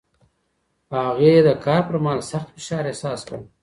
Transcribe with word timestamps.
هغې 0.99 1.33
د 1.47 1.49
کار 1.65 1.81
پر 1.87 1.95
مهال 2.03 2.19
سخت 2.31 2.47
فشار 2.55 2.83
احساس 2.91 3.19
کړ. 3.27 3.37